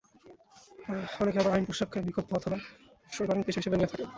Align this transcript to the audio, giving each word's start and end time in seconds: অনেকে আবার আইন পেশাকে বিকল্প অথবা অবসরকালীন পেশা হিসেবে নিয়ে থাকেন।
অনেকে 1.21 1.37
আবার 1.39 1.53
আইন 1.53 1.65
পেশাকে 1.69 1.97
বিকল্প 2.07 2.29
অথবা 2.33 2.57
অবসরকালীন 3.07 3.43
পেশা 3.45 3.59
হিসেবে 3.61 3.77
নিয়ে 3.77 3.91
থাকেন। 3.91 4.07